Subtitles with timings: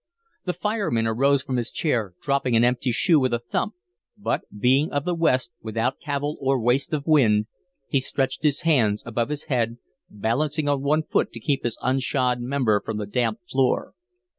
[0.45, 3.75] The fireman arose from his chair, dropping an empty shoe with a thump,
[4.17, 7.45] but, being of the West, without cavil or waste of wind,
[7.87, 9.77] he stretched his hands above his head,
[10.09, 13.93] balancing on one foot to keep his unshod member from the damp floor.